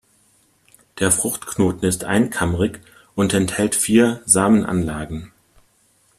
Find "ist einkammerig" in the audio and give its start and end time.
1.87-2.79